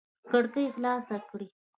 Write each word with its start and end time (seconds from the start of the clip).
کړکۍ 0.29 0.65
خلاص 0.75 1.05
کړئ 1.29 1.47